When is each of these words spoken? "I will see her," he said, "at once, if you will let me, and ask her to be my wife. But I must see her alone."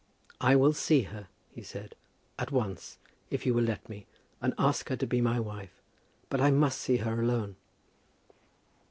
"I 0.39 0.55
will 0.55 0.73
see 0.73 1.03
her," 1.03 1.27
he 1.53 1.61
said, 1.61 1.93
"at 2.39 2.51
once, 2.51 2.97
if 3.29 3.45
you 3.45 3.53
will 3.53 3.63
let 3.65 3.87
me, 3.87 4.07
and 4.41 4.55
ask 4.57 4.89
her 4.89 4.95
to 4.95 5.05
be 5.05 5.21
my 5.21 5.39
wife. 5.39 5.79
But 6.27 6.41
I 6.41 6.49
must 6.49 6.81
see 6.81 6.97
her 6.97 7.21
alone." 7.21 7.55